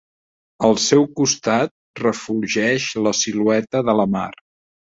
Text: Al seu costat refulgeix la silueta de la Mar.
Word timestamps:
Al 0.69 0.79
seu 0.85 1.05
costat 1.19 2.01
refulgeix 2.05 2.89
la 3.09 3.15
silueta 3.21 3.87
de 3.91 3.99
la 4.03 4.11
Mar. 4.19 4.29